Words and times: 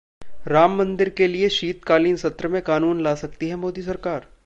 राम 0.47 0.77
मंदिर 0.77 1.09
के 1.09 1.27
लिए 1.27 1.49
शीतकालीन 1.49 2.15
सत्र 2.15 2.47
में 2.47 2.61
कानून 2.61 3.03
ला 3.03 3.15
सकती 3.15 3.49
है 3.49 3.55
मोदी 3.55 3.81
सरकार? 3.81 4.27